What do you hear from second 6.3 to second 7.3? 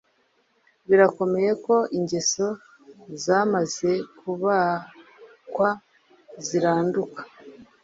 ziranduka